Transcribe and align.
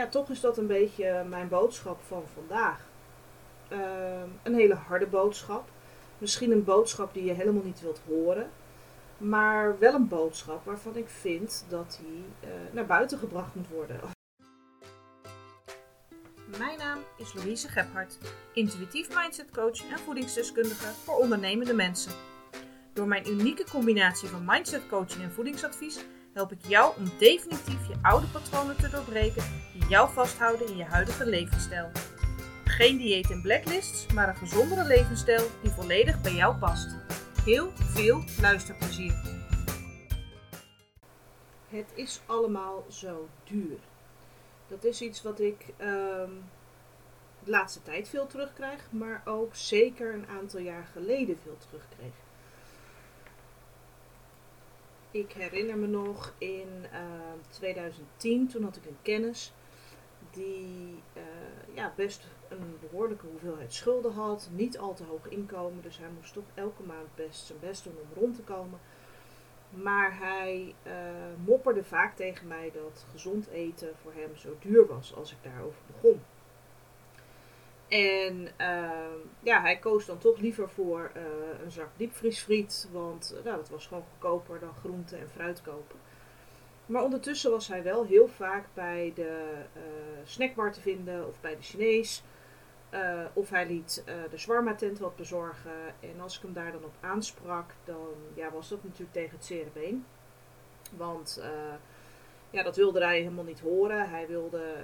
Ja, 0.00 0.06
toch 0.06 0.30
is 0.30 0.40
dat 0.40 0.58
een 0.58 0.66
beetje 0.66 1.24
mijn 1.28 1.48
boodschap 1.48 2.00
van 2.06 2.24
vandaag. 2.34 2.80
Ehm, 3.68 4.28
een 4.42 4.54
hele 4.54 4.74
harde 4.74 5.06
boodschap. 5.06 5.68
Misschien 6.18 6.50
een 6.50 6.64
boodschap 6.64 7.14
die 7.14 7.24
je 7.24 7.32
helemaal 7.32 7.62
niet 7.62 7.80
wilt 7.80 8.00
horen. 8.06 8.50
Maar 9.18 9.78
wel 9.78 9.94
een 9.94 10.08
boodschap 10.08 10.64
waarvan 10.64 10.96
ik 10.96 11.08
vind 11.08 11.64
dat 11.68 11.98
die 12.00 12.24
eh, 12.40 12.48
naar 12.72 12.86
buiten 12.86 13.18
gebracht 13.18 13.54
moet 13.54 13.68
worden. 13.68 14.00
Mijn 16.58 16.78
naam 16.78 16.98
is 17.16 17.34
Louise 17.34 17.68
Gebhardt, 17.68 18.18
intuïtief 18.52 19.22
mindset 19.22 19.50
coach 19.50 19.90
en 19.90 19.98
voedingsdeskundige 19.98 20.86
voor 20.86 21.16
ondernemende 21.16 21.74
mensen. 21.74 22.12
Door 22.92 23.06
mijn 23.06 23.28
unieke 23.28 23.64
combinatie 23.70 24.28
van 24.28 24.44
mindset 24.44 24.86
coaching 24.86 25.22
en 25.22 25.32
voedingsadvies 25.32 26.04
help 26.34 26.52
ik 26.52 26.66
jou 26.66 26.96
om 26.96 27.04
definitief 27.18 27.88
je 27.88 27.94
oude 28.02 28.26
patronen 28.26 28.76
te 28.76 28.88
doorbreken 28.88 29.44
die 29.72 29.88
jou 29.88 30.12
vasthouden 30.12 30.66
in 30.66 30.76
je 30.76 30.84
huidige 30.84 31.26
levensstijl. 31.26 31.90
Geen 32.64 32.96
dieet 32.96 33.30
en 33.30 33.42
blacklists, 33.42 34.12
maar 34.12 34.28
een 34.28 34.36
gezondere 34.36 34.84
levensstijl 34.84 35.46
die 35.62 35.70
volledig 35.70 36.20
bij 36.20 36.34
jou 36.34 36.56
past. 36.56 36.96
Heel 37.44 37.70
veel 37.74 38.24
luisterplezier. 38.40 39.14
Het 41.68 41.92
is 41.94 42.20
allemaal 42.26 42.84
zo 42.90 43.28
duur. 43.44 43.78
Dat 44.68 44.84
is 44.84 45.00
iets 45.00 45.22
wat 45.22 45.40
ik 45.40 45.64
ehm, 45.76 46.30
de 47.44 47.50
laatste 47.50 47.82
tijd 47.82 48.08
veel 48.08 48.26
terugkrijg, 48.26 48.88
maar 48.90 49.22
ook 49.24 49.54
zeker 49.54 50.14
een 50.14 50.26
aantal 50.26 50.60
jaar 50.60 50.88
geleden 50.92 51.38
veel 51.42 51.56
terugkreeg. 51.68 52.23
Ik 55.14 55.32
herinner 55.32 55.76
me 55.76 55.86
nog 55.86 56.34
in 56.38 56.86
2010, 57.48 58.40
ehm, 58.40 58.50
toen 58.50 58.62
had 58.62 58.76
ik 58.76 58.84
een 58.84 58.98
kennis 59.02 59.52
die 60.30 61.02
uh, 61.16 61.22
ja, 61.74 61.92
best 61.96 62.26
een 62.48 62.78
behoorlijke 62.80 63.26
hoeveelheid 63.26 63.74
schulden 63.74 64.12
had, 64.12 64.48
niet 64.52 64.78
al 64.78 64.94
te 64.94 65.04
hoog 65.04 65.28
inkomen, 65.28 65.82
dus 65.82 65.98
hij 65.98 66.08
moest 66.16 66.32
toch 66.32 66.44
elke 66.54 66.82
maand 66.82 67.14
best 67.14 67.46
zijn 67.46 67.58
best 67.60 67.84
doen 67.84 67.96
om 68.02 68.20
rond 68.20 68.34
te 68.34 68.42
komen. 68.42 68.80
Maar 69.70 70.18
hij 70.18 70.74
uh, 70.86 70.92
mopperde 71.44 71.84
vaak 71.84 72.16
tegen 72.16 72.46
mij 72.46 72.70
dat 72.74 73.06
gezond 73.10 73.46
eten 73.48 73.92
voor 74.02 74.12
hem 74.12 74.36
zo 74.36 74.56
duur 74.60 74.86
was 74.86 75.14
als 75.14 75.32
ik 75.32 75.38
daarover 75.42 75.80
begon. 75.86 76.20
En 77.88 78.48
uh, 78.60 78.90
ja, 79.40 79.60
hij 79.60 79.78
koos 79.78 80.06
dan 80.06 80.18
toch 80.18 80.38
liever 80.38 80.68
voor 80.68 81.10
uh, 81.16 81.22
een 81.64 81.70
zak 81.70 81.88
diepvriesfriet, 81.96 82.88
want 82.92 83.34
uh, 83.36 83.44
nou, 83.44 83.56
dat 83.56 83.68
was 83.68 83.86
gewoon 83.86 84.04
goedkoper 84.10 84.58
dan 84.58 84.74
groente 84.74 85.16
en 85.16 85.28
fruit 85.28 85.62
kopen. 85.62 85.98
Maar 86.86 87.02
ondertussen 87.02 87.50
was 87.50 87.68
hij 87.68 87.82
wel 87.82 88.04
heel 88.04 88.28
vaak 88.28 88.66
bij 88.74 89.12
de 89.14 89.52
uh, 89.76 89.82
snackbar 90.24 90.72
te 90.72 90.80
vinden 90.80 91.28
of 91.28 91.40
bij 91.40 91.56
de 91.56 91.62
Chinees. 91.62 92.22
of 93.32 93.50
hij 93.50 93.66
liet 93.66 94.04
de 94.30 94.38
shawarma 94.38 94.74
tent 94.74 94.98
wat 94.98 95.16
bezorgen. 95.16 95.94
En 96.00 96.20
als 96.20 96.36
ik 96.36 96.42
hem 96.42 96.52
daar 96.52 96.72
dan 96.72 96.84
op 96.84 96.94
aansprak, 97.00 97.70
dan 97.84 98.08
ja, 98.34 98.50
was 98.50 98.68
dat 98.68 98.84
natuurlijk 98.84 99.12
tegen 99.12 99.36
het 99.36 99.44
zere. 99.44 99.98
Want 100.96 101.42
ja, 102.50 102.62
dat 102.62 102.76
wilde 102.76 103.04
hij 103.04 103.18
helemaal 103.18 103.44
niet 103.44 103.60
horen. 103.60 104.10
Hij 104.10 104.26
wilde 104.26 104.74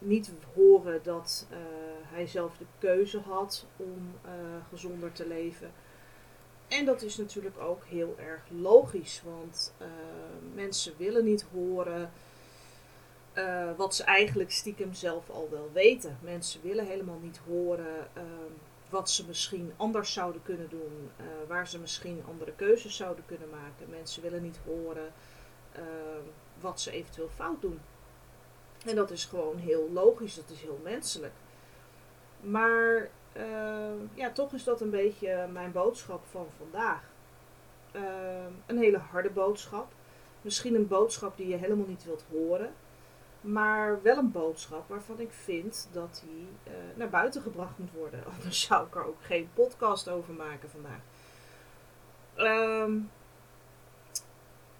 niet 0.00 0.30
horen 0.54 1.00
dat 1.02 1.46
uh, 1.50 1.56
hij 2.02 2.26
zelf 2.26 2.56
de 2.56 2.64
keuze 2.78 3.18
had 3.18 3.66
om 3.76 4.14
uh, 4.24 4.30
gezonder 4.68 5.12
te 5.12 5.26
leven. 5.26 5.72
En 6.68 6.84
dat 6.84 7.02
is 7.02 7.16
natuurlijk 7.16 7.58
ook 7.58 7.84
heel 7.84 8.14
erg 8.18 8.42
logisch, 8.48 9.22
want 9.24 9.74
uh, 9.78 9.86
mensen 10.54 10.92
willen 10.96 11.24
niet 11.24 11.46
horen 11.52 12.10
wat 13.76 13.94
ze 13.94 14.04
eigenlijk 14.04 14.50
stiekem 14.50 14.94
zelf 14.94 15.30
al 15.30 15.48
wel 15.50 15.70
weten. 15.72 16.18
Mensen 16.22 16.60
willen 16.62 16.86
helemaal 16.86 17.18
niet 17.22 17.40
horen 17.46 18.08
wat 18.88 19.10
ze 19.10 19.26
misschien 19.26 19.72
anders 19.76 20.12
zouden 20.12 20.42
kunnen 20.42 20.68
doen, 20.68 21.10
waar 21.46 21.68
ze 21.68 21.78
misschien 21.78 22.22
andere 22.28 22.52
keuzes 22.52 22.96
zouden 22.96 23.24
kunnen 23.26 23.50
maken. 23.50 23.90
Mensen 23.90 24.22
willen 24.22 24.42
niet 24.42 24.58
horen 24.64 25.12
wat 26.60 26.80
ze 26.80 26.90
eventueel 26.90 27.28
fout 27.28 27.60
doen. 27.60 27.80
En 28.86 28.94
dat 28.94 29.10
is 29.10 29.24
gewoon 29.24 29.56
heel 29.56 29.90
logisch, 29.92 30.34
dat 30.34 30.50
is 30.50 30.60
heel 30.60 30.80
menselijk. 30.82 31.32
Maar 32.40 33.08
uh, 33.36 33.42
ja, 34.14 34.30
toch 34.30 34.52
is 34.52 34.64
dat 34.64 34.80
een 34.80 34.90
beetje 34.90 35.46
mijn 35.52 35.72
boodschap 35.72 36.24
van 36.30 36.46
vandaag. 36.56 37.02
Uh, 37.92 38.02
een 38.66 38.78
hele 38.78 38.98
harde 38.98 39.30
boodschap. 39.30 39.92
Misschien 40.42 40.74
een 40.74 40.88
boodschap 40.88 41.36
die 41.36 41.48
je 41.48 41.56
helemaal 41.56 41.86
niet 41.86 42.04
wilt 42.04 42.24
horen. 42.30 42.72
Maar 43.40 44.02
wel 44.02 44.16
een 44.16 44.30
boodschap 44.30 44.88
waarvan 44.88 45.20
ik 45.20 45.32
vind 45.32 45.88
dat 45.92 46.22
die 46.24 46.48
uh, 46.66 46.72
naar 46.94 47.08
buiten 47.08 47.42
gebracht 47.42 47.78
moet 47.78 47.92
worden. 47.92 48.24
Anders 48.36 48.60
zou 48.60 48.86
ik 48.86 48.94
er 48.94 49.06
ook 49.06 49.22
geen 49.22 49.50
podcast 49.54 50.08
over 50.08 50.34
maken 50.34 50.70
vandaag. 50.70 51.00
Um, 52.36 53.10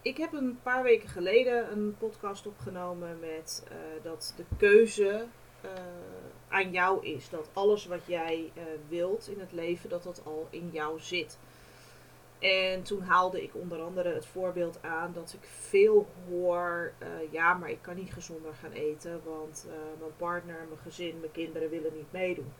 ik 0.02 0.16
heb 0.16 0.32
een 0.32 0.58
paar 0.62 0.82
weken 0.82 1.08
geleden 1.08 1.72
een 1.72 1.96
podcast 1.98 2.46
opgenomen 2.46 3.18
met 3.20 3.64
uh, 3.68 3.76
dat 4.02 4.34
de 4.36 4.44
keuze 4.56 5.26
uh, 5.64 5.70
aan 6.48 6.70
jou 6.70 7.06
is. 7.06 7.28
Dat 7.28 7.48
alles 7.52 7.86
wat 7.86 8.06
jij 8.06 8.52
uh, 8.56 8.62
wilt 8.88 9.28
in 9.28 9.40
het 9.40 9.52
leven, 9.52 9.90
dat 9.90 10.02
dat 10.02 10.22
al 10.24 10.46
in 10.50 10.70
jou 10.72 11.00
zit. 11.00 11.38
En 12.38 12.82
toen 12.82 13.02
haalde 13.02 13.42
ik 13.42 13.54
onder 13.54 13.80
andere 13.80 14.14
het 14.14 14.26
voorbeeld 14.26 14.82
aan 14.82 15.12
dat 15.12 15.36
ik 15.40 15.48
veel 15.48 16.06
hoor, 16.28 16.92
ja, 17.30 17.54
maar 17.54 17.70
ik 17.70 17.82
kan 17.82 17.96
niet 17.96 18.12
gezonder 18.12 18.54
gaan 18.54 18.72
eten, 18.72 19.20
want 19.24 19.66
mijn 19.98 20.16
partner, 20.16 20.64
mijn 20.68 20.80
gezin, 20.82 21.20
mijn 21.20 21.32
kinderen 21.32 21.70
willen 21.70 21.92
niet 21.94 22.12
meedoen. 22.12 22.52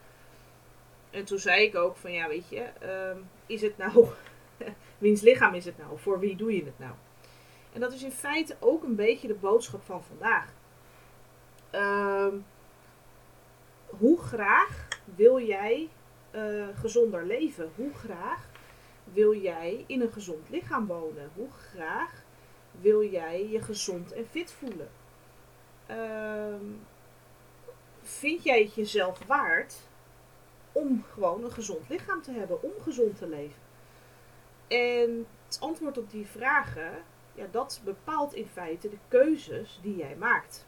En 1.11 1.25
toen 1.25 1.39
zei 1.39 1.65
ik 1.65 1.77
ook 1.77 1.97
van, 1.97 2.13
ja, 2.13 2.29
weet 2.29 2.49
je, 2.49 2.67
um, 3.13 3.29
is 3.47 3.63
het 3.63 3.77
nou, 3.77 4.07
wiens 4.99 5.21
lichaam 5.21 5.55
is 5.55 5.65
het 5.65 5.79
nou? 5.79 5.99
Voor 5.99 6.19
wie 6.19 6.37
doe 6.37 6.57
je 6.57 6.65
het 6.65 6.79
nou? 6.79 6.93
En 7.73 7.81
dat 7.81 7.93
is 7.93 8.03
in 8.03 8.13
feite 8.13 8.57
ook 8.61 8.83
een 8.83 8.97
beetje 8.97 9.29
de 9.29 9.35
boodschap 9.35 9.83
van 9.83 10.03
vandaag. 10.03 10.53
Uh, 11.75 12.35
hoe 13.87 14.19
graag 14.19 14.89
wil 15.05 15.41
jij 15.41 15.89
uh, 16.35 16.69
gezonder 16.75 17.27
leven? 17.27 17.71
Hoe 17.75 17.95
graag 17.95 18.49
wil 19.05 19.35
jij 19.35 19.85
in 19.87 20.01
een 20.01 20.13
gezond 20.13 20.49
lichaam 20.49 20.87
wonen? 20.87 21.31
Hoe 21.35 21.51
graag 21.51 22.23
wil 22.81 23.05
jij 23.05 23.49
je 23.49 23.63
gezond 23.63 24.13
en 24.13 24.27
fit 24.27 24.53
voelen? 24.53 24.91
Uh, 25.91 26.55
vind 28.03 28.43
jij 28.43 28.63
het 28.63 28.75
jezelf 28.75 29.27
waard 29.27 29.75
om 30.73 31.05
gewoon 31.13 31.45
een 31.45 31.53
gezond 31.53 31.89
lichaam 31.89 32.23
te 32.23 32.33
hebben, 32.33 32.63
om 32.63 32.73
gezond 32.83 33.17
te 33.17 33.29
leven? 33.29 33.63
En 34.69 35.27
het 35.47 35.61
antwoord 35.61 35.99
op 35.99 36.11
die 36.11 36.27
vragen 36.27 36.93
ja, 37.35 37.47
dat 37.51 37.81
bepaalt 37.85 38.35
in 38.35 38.47
feite 38.47 38.89
de 38.89 38.99
keuzes 39.09 39.79
die 39.83 39.97
jij 39.97 40.17
maakt. 40.17 40.67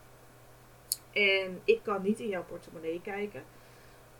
En 1.12 1.60
ik 1.64 1.82
kan 1.82 2.02
niet 2.02 2.20
in 2.20 2.28
jouw 2.28 2.44
portemonnee 2.44 3.00
kijken. 3.00 3.44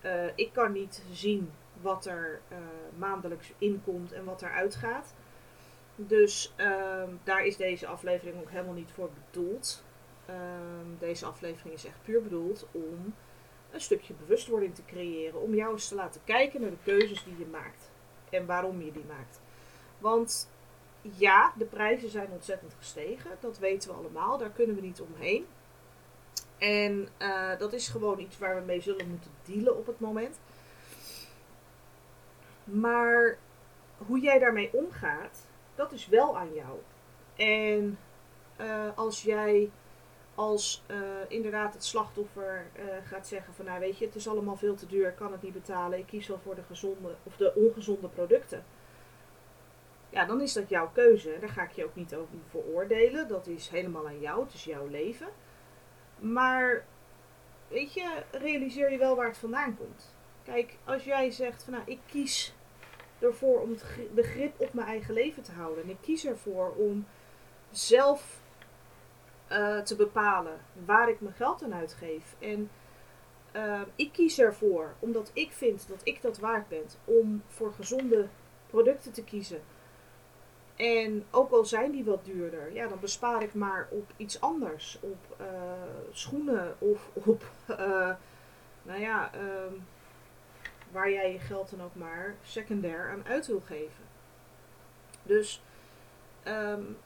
Uh, 0.05 0.27
ik 0.35 0.53
kan 0.53 0.73
niet 0.73 1.03
zien 1.13 1.53
wat 1.81 2.07
er 2.07 2.41
uh, 2.53 2.59
maandelijks 2.99 3.53
inkomt 3.59 4.13
en 4.13 4.25
wat 4.25 4.43
er 4.43 4.51
uitgaat. 4.51 5.15
Dus 5.97 6.55
uh, 6.57 7.03
daar 7.25 7.45
is 7.45 7.57
deze 7.57 7.87
aflevering 7.87 8.41
ook 8.41 8.51
helemaal 8.51 8.75
niet 8.75 8.93
voor 8.93 9.11
bedoeld. 9.25 9.85
Ehm, 10.27 10.99
deze 10.99 11.27
aflevering 11.27 11.75
is 11.75 11.85
echt 11.85 12.03
puur 12.03 12.23
bedoeld 12.23 12.67
om 12.71 13.15
een 13.71 13.81
stukje 13.81 14.15
bewustwording 14.15 14.75
te 14.75 14.85
creëren. 14.85 15.41
Om 15.41 15.55
jou 15.55 15.73
eens 15.73 15.89
te 15.89 15.95
laten 15.95 16.21
kijken 16.25 16.61
naar 16.61 16.71
de 16.71 16.77
keuzes 16.83 17.25
die 17.25 17.39
je 17.39 17.47
maakt. 17.47 17.91
En 18.31 18.47
waarom 18.47 18.83
je 18.83 18.93
die 18.93 19.05
maakt. 19.05 19.41
Want 19.99 20.51
ja, 21.03 21.53
de 21.57 21.65
prijzen 21.65 22.11
zijn 22.11 22.29
ontzettend 22.31 22.75
gestegen. 22.79 23.31
Dat 23.41 23.59
weten 23.59 23.91
we 23.91 23.97
allemaal. 23.97 24.39
Daar 24.39 24.51
kunnen 24.51 24.77
we 24.77 24.83
niet 24.83 25.01
omheen. 25.01 25.47
En 26.59 27.09
uh, 27.19 27.59
dat 27.59 27.73
is 27.73 27.89
gewoon 27.89 28.19
iets 28.19 28.39
waar 28.39 28.55
we 28.55 28.63
mee 28.65 28.81
zullen 28.81 29.09
moeten 29.09 29.31
dealen 29.45 29.77
op 29.77 29.87
het 29.87 30.01
moment. 30.01 30.41
Maar 32.65 33.39
hoe 33.97 34.21
jij 34.21 34.39
daarmee 34.39 34.71
omgaat, 34.73 35.47
dat 35.75 35.93
is 35.93 36.07
wel 36.07 36.39
aan 36.39 36.55
jou. 36.55 36.79
En 37.37 37.99
uh, 38.61 38.89
als 38.95 39.23
jij 39.23 39.71
als 40.35 40.83
uh, 40.91 40.97
inderdaad 41.29 41.75
het 41.75 41.85
slachtoffer 41.85 42.67
gaat 43.05 43.27
zeggen 43.27 43.55
van 43.55 43.65
nou 43.65 43.81
weet 43.81 43.99
je, 43.99 44.05
het 44.05 44.15
is 44.15 44.29
allemaal 44.29 44.57
veel 44.57 44.75
te 44.75 44.87
duur, 44.87 45.09
ik 45.09 45.17
kan 45.17 45.33
het 45.33 45.43
niet 45.43 45.53
betalen, 45.53 45.99
ik 45.99 46.07
kies 46.07 46.27
wel 46.27 46.39
voor 46.39 46.55
de 46.55 46.63
gezonde 46.63 47.15
of 47.23 47.37
de 47.37 47.55
ongezonde 47.55 48.09
producten 48.09 48.65
ja, 50.13 50.25
dan 50.25 50.41
is 50.41 50.53
dat 50.53 50.69
jouw 50.69 50.91
keuze. 50.93 51.37
Daar 51.41 51.49
ga 51.49 51.63
ik 51.63 51.71
je 51.71 51.85
ook 51.85 51.95
niet 51.95 52.15
over 52.15 52.35
veroordelen. 52.49 53.29
Dat 53.29 53.47
is 53.47 53.69
helemaal 53.69 54.07
aan 54.07 54.21
jou. 54.21 54.45
Het 54.45 54.55
is 54.55 54.65
jouw 54.65 54.87
leven. 54.87 55.29
Maar, 56.19 56.85
weet 57.69 57.95
je, 57.95 58.23
realiseer 58.31 58.91
je 58.93 58.99
wel 58.99 59.17
waar 59.17 59.27
het 59.27 59.39
vandaan 59.39 59.77
komt. 59.77 60.15
Kijk, 60.45 60.77
als 60.85 61.05
jij 61.05 61.31
zegt 61.31 61.63
van 61.63 61.73
nou, 61.73 61.85
ik 61.87 61.99
kies 62.07 62.55
ervoor 63.19 63.61
om 63.61 63.77
de 64.15 64.23
grip 64.23 64.61
op 64.61 64.73
mijn 64.73 64.87
eigen 64.87 65.15
leven 65.15 65.43
te 65.43 65.53
houden. 65.53 65.85
En 65.85 65.91
ik 65.91 65.99
kies 66.01 66.27
ervoor 66.27 66.71
om 66.71 67.07
zelf 67.71 68.41
eh, 69.47 69.79
te 69.79 69.97
bepalen 69.97 70.61
waar 70.85 71.09
ik 71.09 71.21
mijn 71.21 71.35
geld 71.35 71.63
aan 71.63 71.75
uitgeef. 71.75 72.37
En 72.39 72.71
uh, 73.57 73.81
ik 73.97 74.13
kies 74.13 74.39
ervoor, 74.39 74.95
omdat 74.99 75.31
ik 75.33 75.53
vind 75.53 75.89
dat 75.89 76.01
ik 76.03 76.23
dat 76.23 76.39
waard 76.39 76.69
ben, 76.69 76.85
om 77.05 77.43
voor 77.49 77.73
gezonde 77.73 78.29
producten 78.67 79.13
te 79.13 79.25
kiezen. 79.25 79.63
En 80.83 81.25
ook 81.31 81.51
al 81.51 81.65
zijn 81.65 81.91
die 81.91 82.05
wat 82.05 82.25
duurder, 82.25 82.73
ja, 82.73 82.89
dan 82.89 83.01
bespaar 83.01 83.43
ik 83.43 83.55
maar 83.55 83.89
op 83.91 84.11
iets 84.17 84.41
anders. 84.41 84.99
Op 85.01 85.37
uh, 85.41 85.47
schoenen 86.11 86.75
of 86.79 87.11
op, 87.27 87.43
uh, 87.71 88.15
nou 88.83 89.01
ja, 89.01 89.31
um, 89.35 89.87
waar 90.91 91.11
jij 91.11 91.33
je 91.33 91.39
geld 91.39 91.71
dan 91.71 91.83
ook 91.83 91.95
maar 91.95 92.35
secundair 92.43 93.11
aan 93.11 93.25
uit 93.27 93.47
wil 93.47 93.61
geven. 93.61 94.05
Dus 95.23 95.63
um, 96.45 96.97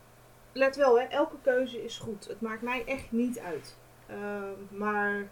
let 0.53 0.77
wel, 0.77 1.01
hè, 1.01 1.05
elke 1.05 1.37
keuze 1.43 1.85
is 1.85 1.99
goed. 1.99 2.27
Het 2.27 2.41
maakt 2.41 2.63
mij 2.63 2.85
echt 2.87 3.13
niet 3.13 3.39
uit. 3.39 3.77
Um, 4.11 4.69
maar 4.79 5.29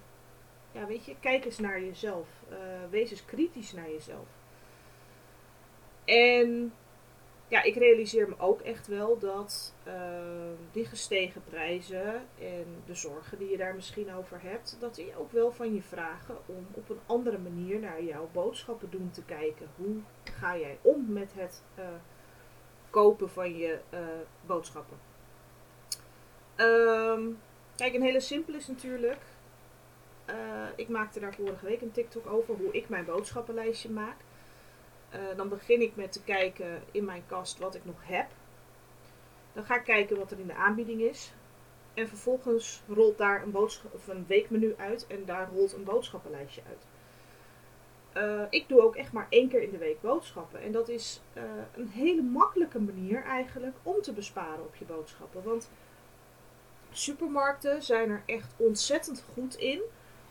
ja, 0.73 0.87
weet 0.87 1.05
je, 1.05 1.17
kijk 1.21 1.45
eens 1.45 1.59
naar 1.59 1.81
jezelf. 1.81 2.29
Uh, 2.51 2.57
wees 2.91 3.11
eens 3.11 3.25
kritisch 3.25 3.73
naar 3.73 3.91
jezelf. 3.91 4.29
En 6.05 6.73
ja, 7.49 7.63
ik 7.63 7.75
realiseer 7.75 8.29
me 8.29 8.35
ook 8.39 8.61
echt 8.61 8.87
wel 8.87 9.19
dat 9.19 9.75
uh, 9.87 9.95
die 10.73 10.85
gestegen 10.85 11.43
prijzen 11.45 12.15
en 12.39 12.83
de 12.87 12.95
zorgen 12.95 13.39
die 13.39 13.51
je 13.51 13.57
daar 13.57 13.75
misschien 13.75 14.15
over 14.15 14.43
hebt, 14.43 14.77
dat 14.81 14.95
die 14.95 15.17
ook 15.19 15.33
wel 15.33 15.53
van 15.53 15.75
je 15.75 15.83
vragen 15.83 16.37
om 16.47 16.67
op 16.73 16.91
een 16.91 17.01
andere 17.07 17.39
manier 17.39 17.81
naar 17.81 18.03
jouw 18.03 18.29
boodschappen 18.33 18.91
doen 18.91 19.11
te 19.11 19.23
kijken. 19.23 19.69
Hoe 19.77 19.97
ga 20.39 20.59
jij 20.59 20.79
om 20.83 21.13
met 21.13 21.33
het 21.35 21.63
uh, 21.79 21.85
kopen 22.91 23.31
van 23.31 23.57
je 23.57 23.79
uh, 23.91 24.01
boodschappen? 24.47 24.97
Um, 26.57 27.39
kijk, 27.77 27.95
een 27.95 28.03
hele 28.03 28.21
simpele 28.21 28.57
is 28.57 28.67
natuurlijk. 28.67 29.21
ik 30.77 30.89
maakte 30.89 31.21
daar 31.21 31.35
vorige 31.35 31.67
week 31.67 31.81
een 31.81 31.93
TikTok 31.93 32.27
over 32.27 32.55
hoe 32.55 32.73
ik 32.73 32.89
mijn 32.89 33.05
boodschappenlijstje 33.05 33.91
maak. 33.91 34.17
Uh, 35.15 35.37
dan 35.37 35.49
begin 35.49 35.81
ik 35.81 35.97
met 35.97 36.13
te 36.13 36.23
kijken 36.23 36.83
in 36.91 37.05
mijn 37.05 37.23
kast 37.27 37.59
wat 37.59 37.75
ik 37.75 37.85
nog 37.85 37.99
heb. 38.01 38.27
Dan 39.53 39.65
ga 39.65 39.77
ik 39.77 39.85
kijken 39.85 40.19
wat 40.19 40.31
er 40.31 40.39
in 40.39 40.47
de 40.47 40.55
aanbieding 40.55 41.01
is. 41.01 41.33
En 41.95 42.09
vervolgens 42.09 42.83
rolt 42.89 43.19
daar 43.19 43.43
een, 43.43 43.57
of 43.91 44.09
een 44.09 44.25
weekmenu 44.27 44.75
uit 44.77 45.07
en 45.07 45.25
daar 45.25 45.49
rolt 45.55 45.73
een 45.73 45.85
boodschappenlijstje 45.85 46.63
uit. 46.69 46.87
Uh, 48.17 48.47
ik 48.51 48.69
doe 48.69 48.83
ook 48.83 48.97
echt 48.97 49.13
maar 49.13 49.27
één 49.29 49.49
keer 49.49 49.63
in 49.63 49.71
de 49.71 49.79
week 49.79 50.01
boodschappen. 50.01 50.61
En 50.61 50.73
dat 50.73 50.89
is 50.89 51.21
uh, 51.37 51.43
een 51.77 51.89
hele 51.89 52.23
makkelijke 52.23 52.81
manier 52.81 53.23
eigenlijk 53.23 53.77
om 53.83 54.03
te 54.03 54.13
besparen 54.13 54.65
op 54.65 54.75
je 54.75 54.85
boodschappen. 54.85 55.43
Want 55.43 55.71
supermarkten 56.91 57.83
zijn 57.83 58.11
er 58.11 58.23
echt 58.27 58.55
ontzettend 58.57 59.25
goed 59.33 59.55
in 59.55 59.83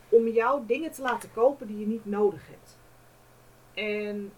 om 0.08 0.28
jou 0.28 0.66
dingen 0.66 0.90
te 0.90 1.02
laten 1.02 1.32
kopen 1.32 1.66
die 1.66 1.78
je 1.78 1.86
niet 1.86 2.06
nodig 2.06 2.46
hebt. 2.46 2.78
En 3.74 4.32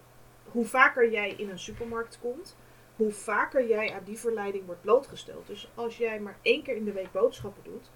hoe 0.51 0.65
vaker 0.65 1.11
jij 1.11 1.29
in 1.29 1.49
een 1.49 1.59
supermarkt 1.59 2.19
komt, 2.21 2.57
hoe 2.95 3.11
vaker 3.11 3.67
jij 3.67 3.93
aan 3.93 4.03
die 4.03 4.19
verleiding 4.19 4.65
wordt 4.65 4.81
blootgesteld. 4.81 5.47
Dus 5.47 5.69
als 5.75 5.97
jij 5.97 6.19
maar 6.19 6.37
één 6.41 6.63
keer 6.63 6.75
in 6.75 6.85
de 6.85 6.91
week 6.91 7.11
boodschappen 7.11 7.63
doet, 7.63 7.89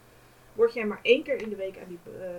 word 0.54 0.74
jij 0.74 0.86
maar 0.86 1.00
één 1.02 1.24
keer 1.24 1.42
in 1.42 1.50
de 1.50 1.56
week 1.56 1.78
aan 1.78 1.88
die 1.88 2.00
uh, 2.06 2.30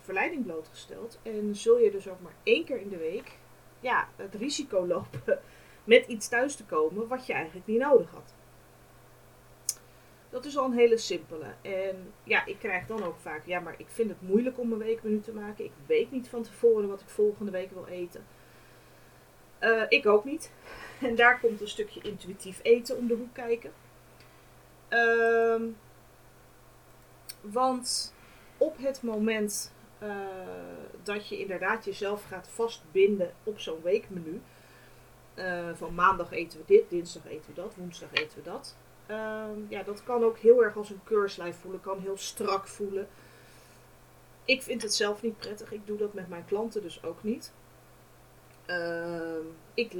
verleiding 0.00 0.44
blootgesteld. 0.44 1.18
En 1.22 1.56
zul 1.56 1.78
je 1.78 1.90
dus 1.90 2.08
ook 2.08 2.20
maar 2.20 2.34
één 2.42 2.64
keer 2.64 2.80
in 2.80 2.88
de 2.88 2.96
week 2.96 3.38
ja, 3.80 4.08
het 4.16 4.34
risico 4.34 4.86
lopen 4.86 5.40
met 5.84 6.06
iets 6.06 6.28
thuis 6.28 6.56
te 6.56 6.64
komen 6.64 7.08
wat 7.08 7.26
je 7.26 7.32
eigenlijk 7.32 7.66
niet 7.66 7.78
nodig 7.78 8.10
had. 8.10 8.34
Dat 10.30 10.44
is 10.44 10.56
al 10.56 10.64
een 10.64 10.78
hele 10.78 10.96
simpele. 10.96 11.46
En 11.62 12.12
ja, 12.24 12.46
ik 12.46 12.58
krijg 12.58 12.86
dan 12.86 13.02
ook 13.02 13.18
vaak, 13.18 13.46
ja, 13.46 13.60
maar 13.60 13.74
ik 13.78 13.88
vind 13.88 14.08
het 14.08 14.22
moeilijk 14.22 14.58
om 14.58 14.72
een 14.72 14.78
weekmenu 14.78 15.20
te 15.20 15.32
maken. 15.32 15.64
Ik 15.64 15.72
weet 15.86 16.10
niet 16.10 16.28
van 16.28 16.42
tevoren 16.42 16.88
wat 16.88 17.00
ik 17.00 17.08
volgende 17.08 17.50
week 17.50 17.70
wil 17.70 17.86
eten. 17.86 18.24
Uh, 19.60 19.82
ik 19.88 20.06
ook 20.06 20.24
niet. 20.24 20.50
En 21.00 21.14
daar 21.14 21.40
komt 21.40 21.60
een 21.60 21.68
stukje 21.68 22.00
intuïtief 22.02 22.60
eten 22.62 22.96
om 22.96 23.06
de 23.06 23.14
hoek 23.14 23.34
kijken. 23.34 23.72
Uh, 24.88 25.62
want 27.40 28.14
op 28.56 28.76
het 28.78 29.02
moment 29.02 29.72
uh, 30.02 30.10
dat 31.02 31.28
je 31.28 31.38
inderdaad 31.38 31.84
jezelf 31.84 32.24
gaat 32.24 32.48
vastbinden 32.48 33.32
op 33.42 33.60
zo'n 33.60 33.82
weekmenu. 33.82 34.40
Uh, 35.34 35.68
van 35.74 35.94
maandag 35.94 36.32
eten 36.32 36.58
we 36.58 36.64
dit, 36.66 36.90
dinsdag 36.90 37.26
eten 37.26 37.54
we 37.54 37.60
dat, 37.60 37.74
woensdag 37.74 38.12
eten 38.12 38.38
we 38.38 38.42
dat. 38.42 38.76
Ehm, 39.06 39.60
ja, 39.68 39.82
dat 39.82 40.02
kan 40.04 40.24
ook 40.24 40.38
heel 40.38 40.64
erg 40.64 40.76
als 40.76 40.90
een 40.90 41.00
keurslijf 41.04 41.56
voelen, 41.56 41.80
kan 41.80 42.00
heel 42.00 42.16
strak 42.16 42.68
voelen. 42.68 43.08
Ik 44.44 44.62
vind 44.62 44.82
het 44.82 44.94
zelf 44.94 45.22
niet 45.22 45.36
prettig. 45.36 45.72
Ik 45.72 45.86
doe 45.86 45.98
dat 45.98 46.14
met 46.14 46.28
mijn 46.28 46.44
klanten 46.44 46.82
dus 46.82 47.04
ook 47.04 47.22
niet. 47.22 47.52
Uh, 48.70 49.44
ik 49.74 49.92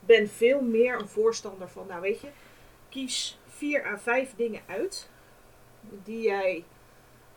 ben 0.00 0.28
veel 0.28 0.60
meer 0.60 1.00
een 1.00 1.08
voorstander 1.08 1.68
van, 1.68 1.86
nou 1.86 2.00
weet 2.00 2.20
je, 2.20 2.28
kies 2.88 3.38
vier 3.46 3.86
à 3.86 3.98
vijf 3.98 4.34
dingen 4.36 4.60
uit 4.66 5.10
die 5.80 6.22
jij 6.22 6.64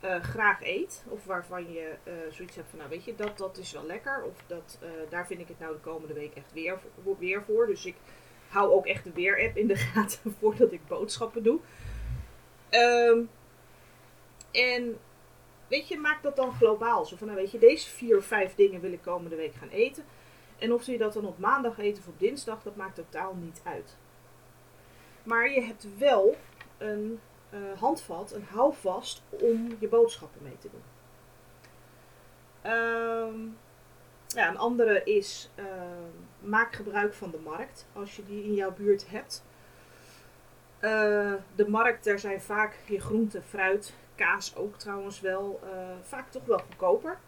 uh, 0.03 0.23
graag 0.23 0.63
eet. 0.63 1.03
Of 1.07 1.25
waarvan 1.25 1.71
je 1.71 1.95
uh, 2.03 2.13
zoiets 2.29 2.55
hebt 2.55 2.69
van, 2.69 2.77
nou 2.77 2.89
weet 2.89 3.05
je, 3.05 3.15
dat, 3.15 3.37
dat 3.37 3.57
is 3.57 3.71
wel 3.71 3.85
lekker. 3.85 4.23
Of 4.23 4.43
dat, 4.47 4.79
uh, 4.83 4.89
daar 5.09 5.27
vind 5.27 5.39
ik 5.39 5.47
het 5.47 5.59
nou 5.59 5.73
de 5.73 5.79
komende 5.79 6.13
week 6.13 6.35
echt 6.35 6.53
weer, 6.53 6.79
weer 7.19 7.43
voor. 7.43 7.67
Dus 7.67 7.85
ik 7.85 7.95
hou 8.47 8.71
ook 8.71 8.85
echt 8.85 9.03
de 9.03 9.13
weer-app 9.13 9.57
in 9.57 9.67
de 9.67 9.75
gaten 9.93 10.35
voordat 10.39 10.71
ik 10.71 10.87
boodschappen 10.87 11.43
doe. 11.43 11.59
Um, 12.71 13.29
en 14.51 14.97
weet 15.67 15.87
je, 15.87 15.97
maak 15.97 16.23
dat 16.23 16.35
dan 16.35 16.53
globaal. 16.53 17.05
Zo 17.05 17.15
van, 17.15 17.27
nou 17.27 17.39
weet 17.39 17.51
je, 17.51 17.57
deze 17.57 17.89
vier 17.89 18.17
of 18.17 18.25
vijf 18.25 18.55
dingen 18.55 18.81
wil 18.81 18.91
ik 18.91 19.01
komende 19.01 19.35
week 19.35 19.53
gaan 19.53 19.69
eten. 19.69 20.03
En 20.57 20.73
of 20.73 20.85
je 20.85 20.97
dat 20.97 21.13
dan 21.13 21.25
op 21.25 21.39
maandag 21.39 21.79
eet 21.79 21.97
of 21.97 22.07
op 22.07 22.19
dinsdag, 22.19 22.63
dat 22.63 22.75
maakt 22.75 22.95
totaal 22.95 23.35
niet 23.35 23.61
uit. 23.63 23.97
Maar 25.23 25.49
je 25.49 25.61
hebt 25.61 25.97
wel 25.97 26.35
een 26.77 27.19
uh, 27.49 27.59
handvat, 27.79 28.31
een 28.31 28.45
houvast 28.49 29.23
om 29.29 29.75
je 29.79 29.87
boodschappen 29.87 30.43
mee 30.43 30.57
te 30.57 30.69
doen. 30.71 30.83
Um, 32.71 33.57
ja, 34.27 34.49
een 34.49 34.57
andere 34.57 35.03
is 35.03 35.49
uh, 35.55 35.65
maak 36.39 36.75
gebruik 36.75 37.13
van 37.13 37.31
de 37.31 37.39
markt 37.39 37.87
als 37.93 38.15
je 38.15 38.25
die 38.25 38.43
in 38.43 38.53
jouw 38.53 38.73
buurt 38.73 39.09
hebt. 39.09 39.45
Uh, 40.81 41.33
de 41.55 41.67
markt, 41.67 42.03
daar 42.03 42.19
zijn 42.19 42.41
vaak 42.41 42.79
je 42.85 42.99
groente, 42.99 43.41
fruit, 43.41 43.93
kaas 44.15 44.55
ook 44.55 44.77
trouwens 44.77 45.19
wel, 45.19 45.59
vaak 46.01 46.31
toch 46.31 46.45
wel 46.45 46.59
goedkoper. 46.59 47.19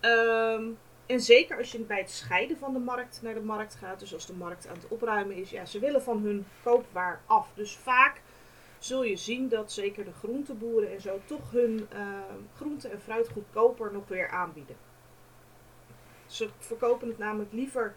Um, 0.00 0.78
en 1.06 1.20
zeker 1.20 1.58
als 1.58 1.72
je 1.72 1.78
bij 1.78 1.98
het 1.98 2.10
scheiden 2.10 2.58
van 2.58 2.72
de 2.72 2.78
markt 2.78 3.22
naar 3.22 3.34
de 3.34 3.40
markt 3.40 3.74
gaat, 3.74 4.00
dus 4.00 4.14
als 4.14 4.26
de 4.26 4.32
markt 4.34 4.66
aan 4.66 4.76
het 4.76 4.88
opruimen 4.88 5.36
is, 5.36 5.50
ja, 5.50 5.64
ze 5.64 5.78
willen 5.78 6.02
van 6.02 6.22
hun 6.22 6.46
koopwaar 6.62 7.20
af. 7.26 7.48
Dus 7.54 7.76
vaak 7.76 8.20
zul 8.78 9.02
je 9.02 9.16
zien 9.16 9.48
dat 9.48 9.72
zeker 9.72 10.04
de 10.04 10.12
groenteboeren 10.12 10.92
en 10.92 11.00
zo 11.00 11.20
toch 11.24 11.50
hun 11.50 11.88
uh, 11.92 12.08
groente 12.54 12.88
en 12.88 13.00
fruit 13.00 13.28
goedkoper 13.28 13.92
nog 13.92 14.08
weer 14.08 14.28
aanbieden. 14.28 14.76
Ze 16.26 16.48
verkopen 16.58 17.08
het 17.08 17.18
namelijk 17.18 17.52
liever 17.52 17.94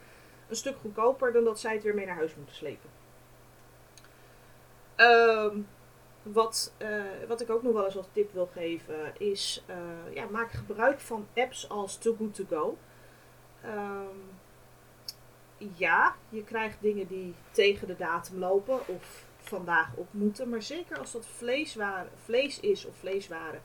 een 0.48 0.56
stuk 0.56 0.78
goedkoper 0.78 1.34
dan 1.34 1.44
dat 1.44 1.60
zij 1.60 1.74
het 1.74 1.84
weer 1.84 1.96
mee 1.96 2.06
naar 2.06 2.16
huis 2.16 2.36
moeten 2.36 2.56
slepen. 2.56 2.90
Um, 4.96 5.68
wat, 6.24 6.74
uh, 6.78 7.04
wat 7.28 7.42
ik 7.42 7.50
ook 7.50 7.64
nog 7.64 7.74
wel 7.74 7.86
eens 7.86 7.98
als 7.98 8.08
tip 8.12 8.34
wil 8.34 8.50
geven 8.54 9.14
is, 9.18 9.64
uh, 9.70 10.16
ja, 10.16 10.26
maak 10.26 10.52
gebruik 10.52 11.00
van 11.00 11.28
apps 11.36 11.70
als 11.70 11.98
Too 11.98 12.16
Good 12.16 12.36
To 12.36 12.44
Go. 12.50 12.78
Um, 13.66 14.38
ja, 15.76 16.16
je 16.30 16.44
krijgt 16.44 16.82
dingen 16.82 17.08
die 17.08 17.34
tegen 17.52 17.88
de 17.88 17.96
datum 17.96 18.38
lopen 18.38 18.88
of 18.88 19.26
vandaag 19.38 19.96
op 19.96 20.08
moeten. 20.12 20.50
Maar 20.50 20.62
zeker 20.62 20.98
als 20.98 21.12
dat 21.12 21.26
vleeswaren, 21.26 22.12
vlees 22.24 22.60
is 22.60 22.86
of 22.86 22.96
vleeswaren 22.96 23.62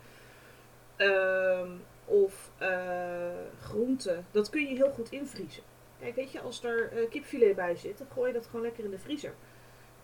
um, 0.98 1.82
of 2.04 2.50
uh, 2.62 3.28
groenten, 3.60 4.26
dat 4.30 4.50
kun 4.50 4.68
je 4.68 4.74
heel 4.74 4.90
goed 4.90 5.10
invriezen. 5.10 5.62
Kijk, 6.00 6.14
weet 6.14 6.32
je, 6.32 6.40
als 6.40 6.64
er 6.64 6.92
uh, 6.92 7.10
kipfilet 7.10 7.56
bij 7.56 7.76
zit, 7.76 7.98
dan 7.98 8.06
gooi 8.12 8.26
je 8.26 8.34
dat 8.34 8.46
gewoon 8.46 8.62
lekker 8.62 8.84
in 8.84 8.90
de 8.90 8.98
vriezer. 8.98 9.34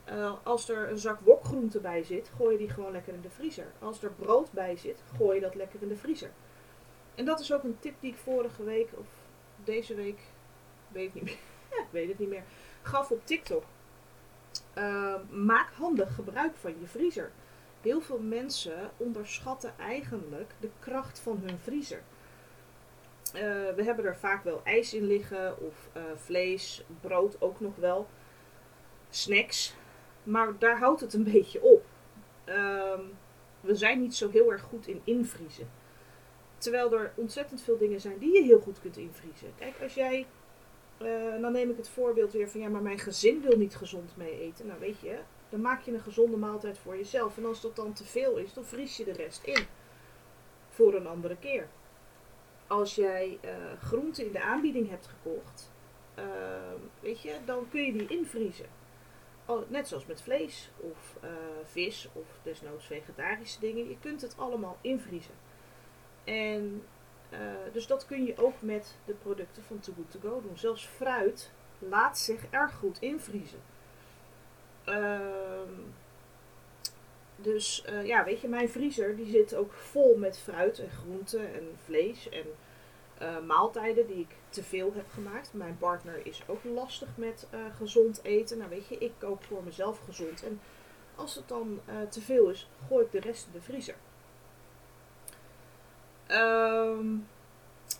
Uh, 0.09 0.33
als 0.43 0.69
er 0.69 0.89
een 0.89 0.97
zak 0.97 1.19
wokgroente 1.19 1.79
bij 1.79 2.03
zit, 2.03 2.31
gooi 2.35 2.51
je 2.51 2.57
die 2.57 2.69
gewoon 2.69 2.91
lekker 2.91 3.13
in 3.13 3.21
de 3.21 3.29
vriezer. 3.29 3.71
Als 3.79 4.03
er 4.03 4.11
brood 4.11 4.51
bij 4.51 4.75
zit, 4.75 5.03
gooi 5.17 5.35
je 5.35 5.41
dat 5.41 5.55
lekker 5.55 5.81
in 5.81 5.87
de 5.87 5.95
vriezer. 5.95 6.31
En 7.15 7.25
dat 7.25 7.39
is 7.39 7.53
ook 7.53 7.63
een 7.63 7.79
tip 7.79 7.95
die 7.99 8.11
ik 8.11 8.17
vorige 8.17 8.63
week, 8.63 8.89
of 8.97 9.07
deze 9.63 9.95
week, 9.95 10.19
weet 10.87 11.13
niet 11.13 11.23
meer, 11.23 11.37
weet 11.89 12.07
het 12.09 12.19
niet 12.19 12.29
meer, 12.29 12.43
gaf 12.81 13.11
op 13.11 13.25
TikTok. 13.25 13.63
Uh, 14.77 15.15
maak 15.29 15.71
handig 15.73 16.15
gebruik 16.15 16.55
van 16.55 16.79
je 16.79 16.87
vriezer. 16.87 17.31
Heel 17.81 18.01
veel 18.01 18.19
mensen 18.19 18.91
onderschatten 18.97 19.73
eigenlijk 19.77 20.51
de 20.59 20.69
kracht 20.79 21.19
van 21.19 21.39
hun 21.43 21.59
vriezer. 21.59 22.01
Uh, 23.35 23.41
we 23.75 23.83
hebben 23.83 24.05
er 24.05 24.17
vaak 24.17 24.43
wel 24.43 24.61
ijs 24.63 24.93
in 24.93 25.03
liggen, 25.03 25.59
of 25.59 25.89
uh, 25.97 26.03
vlees, 26.15 26.83
brood 27.01 27.41
ook 27.41 27.59
nog 27.59 27.75
wel, 27.75 28.07
snacks. 29.09 29.75
Maar 30.23 30.57
daar 30.59 30.77
houdt 30.77 31.01
het 31.01 31.13
een 31.13 31.23
beetje 31.33 31.61
op. 31.61 31.85
ehm, 32.43 33.01
we 33.61 33.75
zijn 33.75 33.99
niet 34.01 34.15
zo 34.15 34.29
heel 34.29 34.51
erg 34.51 34.61
goed 34.61 34.87
in 34.87 35.01
invriezen. 35.03 35.69
Terwijl 36.61 36.93
er 36.93 37.13
ontzettend 37.15 37.61
veel 37.61 37.77
dingen 37.77 38.01
zijn 38.01 38.17
die 38.17 38.33
je 38.33 38.43
heel 38.43 38.59
goed 38.59 38.79
kunt 38.79 38.97
invriezen. 38.97 39.53
Kijk, 39.57 39.73
als 39.81 39.93
jij, 39.93 40.25
uh, 41.01 41.41
dan 41.41 41.51
neem 41.51 41.69
ik 41.69 41.77
het 41.77 41.89
voorbeeld 41.89 42.31
weer 42.31 42.49
van 42.49 42.59
ja, 42.59 42.69
maar 42.69 42.81
mijn 42.81 42.99
gezin 42.99 43.41
wil 43.41 43.57
niet 43.57 43.75
gezond 43.75 44.17
mee 44.17 44.39
eten. 44.39 44.67
Nou 44.67 44.79
weet 44.79 44.99
je, 44.99 45.19
dan 45.49 45.61
maak 45.61 45.81
je 45.81 45.93
een 45.93 45.99
gezonde 45.99 46.37
maaltijd 46.37 46.77
voor 46.77 46.97
jezelf. 46.97 47.37
En 47.37 47.45
als 47.45 47.61
dat 47.61 47.75
dan 47.75 47.93
te 47.93 48.03
veel 48.03 48.37
is, 48.37 48.53
dan 48.53 48.65
vries 48.65 48.97
je 48.97 49.03
de 49.03 49.11
rest 49.11 49.43
in. 49.43 49.65
Voor 50.69 50.93
een 50.93 51.07
andere 51.07 51.37
keer. 51.37 51.67
Als 52.67 52.95
jij 52.95 53.39
uh, 53.45 53.51
groenten 53.81 54.25
in 54.25 54.31
de 54.31 54.41
aanbieding 54.41 54.89
hebt 54.89 55.07
gekocht, 55.07 55.71
uh, 56.19 56.25
weet 56.99 57.21
je, 57.21 57.35
dan 57.45 57.69
kun 57.69 57.81
je 57.81 57.91
die 57.91 58.07
invriezen. 58.07 58.65
net 59.67 59.87
zoals 59.87 60.05
met 60.05 60.21
vlees 60.21 60.71
of 60.77 61.17
uh, 61.23 61.29
vis 61.63 62.09
of 62.13 62.25
desnoods 62.43 62.85
vegetarische 62.85 63.59
dingen. 63.59 63.89
Je 63.89 63.97
kunt 63.99 64.21
het 64.21 64.37
allemaal 64.37 64.77
invriezen. 64.81 65.33
En 66.23 66.83
dus 67.71 67.87
dat 67.87 68.05
kun 68.05 68.25
je 68.25 68.37
ook 68.37 68.61
met 68.61 68.95
de 69.05 69.13
producten 69.13 69.63
van 69.63 69.79
Too 69.79 69.95
Good 69.95 70.11
To 70.11 70.29
Go 70.29 70.41
doen. 70.41 70.57
Zelfs 70.57 70.85
fruit 70.85 71.51
laat 71.79 72.17
zich 72.17 72.45
erg 72.49 72.73
goed 72.73 73.01
invriezen. 73.01 73.61
Ehm, 74.83 75.73
dus 77.35 77.85
uh, 77.89 78.05
ja, 78.05 78.23
weet 78.23 78.41
je, 78.41 78.47
mijn 78.47 78.69
vriezer 78.69 79.15
die 79.15 79.31
zit 79.31 79.55
ook 79.55 79.73
vol 79.73 80.17
met 80.17 80.39
fruit 80.39 80.79
en 80.79 80.89
groenten 80.89 81.53
en 81.53 81.77
vlees 81.83 82.29
en 82.29 82.45
uh, 83.21 83.39
maaltijden 83.39 84.07
die 84.07 84.19
ik 84.19 84.35
te 84.49 84.63
veel 84.63 84.93
heb 84.93 85.09
gemaakt. 85.09 85.53
Mijn 85.53 85.77
partner 85.77 86.25
is 86.25 86.43
ook 86.47 86.63
lastig 86.63 87.09
met 87.15 87.47
gezond 87.77 88.23
eten. 88.23 88.57
Nou 88.57 88.69
weet 88.69 88.87
je, 88.87 88.97
ik 88.97 89.11
kook 89.17 89.43
voor 89.43 89.63
mezelf 89.63 89.99
gezond. 89.99 90.43
En 90.43 90.61
als 91.15 91.35
het 91.35 91.47
dan 91.47 91.81
te 92.09 92.21
veel 92.21 92.49
is, 92.49 92.69
gooi 92.87 93.05
ik 93.05 93.11
de 93.11 93.19
rest 93.19 93.45
in 93.45 93.51
de 93.53 93.61
vriezer. 93.61 93.95
Ehm, 96.31 97.17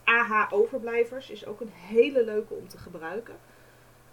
AH 0.04 0.54
overblijvers 0.54 1.30
is 1.30 1.46
ook 1.46 1.62
een 1.62 1.72
hele 1.72 2.24
leuke 2.24 2.54
om 2.54 2.68
te 2.68 2.78
gebruiken. 2.78 3.36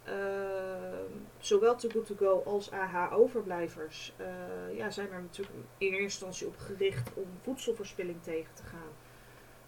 Ehm, 0.04 1.12
zowel 1.38 1.76
Too 1.76 1.90
Good 1.90 2.06
To 2.06 2.14
Go 2.18 2.42
als 2.44 2.70
AH 2.70 3.12
overblijvers 3.12 4.12
uh, 4.20 4.76
ja, 4.76 4.90
zijn 4.90 5.12
er 5.12 5.20
natuurlijk 5.20 5.56
in 5.78 5.87
eerste 5.87 6.02
instantie 6.02 6.46
op 6.46 6.56
gericht 6.56 7.10
om 7.14 7.26
voedselverspilling 7.42 8.22
tegen 8.22 8.54
te 8.54 8.62
gaan. 8.62 8.92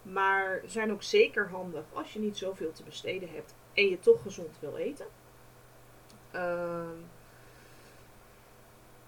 Maar 0.02 0.60
zijn 0.66 0.92
ook 0.92 1.02
zeker 1.02 1.48
handig 1.48 1.84
als 1.92 2.12
je 2.12 2.18
niet 2.18 2.38
zoveel 2.38 2.72
te 2.72 2.82
besteden 2.82 3.28
hebt 3.28 3.54
en 3.72 3.88
je 3.88 3.98
toch 3.98 4.22
gezond 4.22 4.56
wil 4.60 4.76
eten. 4.76 5.06
Uh, 6.34 6.88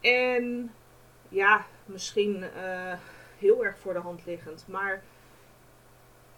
en 0.00 0.75
ja, 1.28 1.66
misschien 1.84 2.42
uh, 2.56 2.94
heel 3.38 3.64
erg 3.64 3.78
voor 3.78 3.92
de 3.92 3.99
hand 3.99 4.26
liggend, 4.26 4.64
maar 4.68 5.02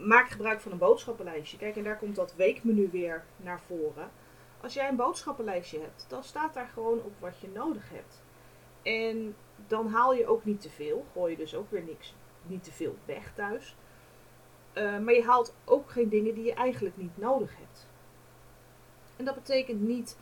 maak 0.04 0.30
gebruik 0.30 0.60
van 0.60 0.72
een 0.72 0.78
boodschappenlijstje. 0.78 1.56
Kijk, 1.56 1.76
en 1.76 1.84
daar 1.84 1.98
komt 1.98 2.16
dat 2.16 2.34
weekmenu 2.34 2.88
weer 2.92 3.24
naar 3.36 3.60
voren. 3.60 4.10
Als 4.60 4.74
jij 4.74 4.88
een 4.88 4.96
boodschappenlijstje 4.96 5.80
hebt, 5.80 6.06
dan 6.08 6.24
staat 6.24 6.54
daar 6.54 6.70
gewoon 6.72 6.98
op 7.02 7.12
wat 7.18 7.38
je 7.40 7.48
nodig 7.48 7.90
hebt. 7.90 8.22
En 8.82 9.36
dan 9.66 9.88
haal 9.88 10.14
je 10.14 10.26
ook 10.26 10.44
niet 10.44 10.60
te 10.60 10.70
veel. 10.70 11.04
Gooi 11.12 11.30
je 11.30 11.36
dus 11.36 11.54
ook 11.54 11.70
weer 11.70 11.82
niks, 11.82 12.14
niet 12.42 12.64
te 12.64 12.72
veel 12.72 12.96
weg 13.04 13.32
thuis. 13.34 13.76
Uh, 14.74 14.98
maar 14.98 15.14
je 15.14 15.24
haalt 15.24 15.54
ook 15.64 15.90
geen 15.90 16.08
dingen 16.08 16.34
die 16.34 16.44
je 16.44 16.54
eigenlijk 16.54 16.96
niet 16.96 17.18
nodig 17.18 17.56
hebt. 17.56 17.86
En 19.16 19.24
dat 19.24 19.34
betekent 19.34 19.80
niet 19.80 20.16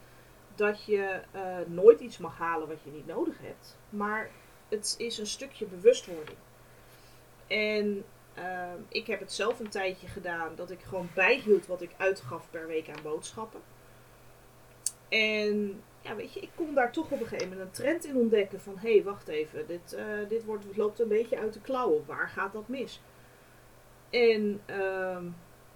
dat 0.54 0.84
je 0.84 1.22
uh, 1.34 1.56
nooit 1.66 2.00
iets 2.00 2.18
mag 2.18 2.38
halen 2.38 2.68
wat 2.68 2.82
je 2.82 2.90
niet 2.90 3.06
nodig 3.06 3.38
hebt. 3.40 3.76
Maar 3.88 4.30
het 4.68 4.94
is 4.98 5.18
een 5.18 5.26
stukje 5.26 5.66
bewustwording. 5.66 6.38
En 7.46 8.04
uh, 8.38 8.72
ik 8.88 9.06
heb 9.06 9.20
het 9.20 9.32
zelf 9.32 9.60
een 9.60 9.68
tijdje 9.68 10.06
gedaan 10.06 10.54
dat 10.54 10.70
ik 10.70 10.80
gewoon 10.80 11.08
bijhield 11.14 11.66
wat 11.66 11.82
ik 11.82 11.90
uitgaf 11.96 12.50
per 12.50 12.66
week 12.66 12.88
aan 12.88 13.02
boodschappen. 13.02 13.60
En 15.08 15.82
ja, 16.00 16.14
weet 16.14 16.32
je, 16.32 16.40
ik 16.40 16.50
kon 16.54 16.74
daar 16.74 16.92
toch 16.92 17.10
op 17.10 17.20
een 17.20 17.26
gegeven 17.26 17.48
moment 17.48 17.66
een 17.66 17.84
trend 17.84 18.04
in 18.04 18.16
ontdekken 18.16 18.60
van 18.60 18.78
hé, 18.78 18.92
hey, 18.92 19.02
wacht 19.02 19.28
even, 19.28 19.66
dit, 19.66 19.94
uh, 19.98 20.28
dit 20.28 20.44
wordt, 20.44 20.76
loopt 20.76 21.00
een 21.00 21.08
beetje 21.08 21.38
uit 21.38 21.52
de 21.52 21.60
klauwen. 21.60 22.04
Waar 22.06 22.28
gaat 22.28 22.52
dat 22.52 22.68
mis? 22.68 23.00
En 24.10 24.60
uh, 24.66 25.18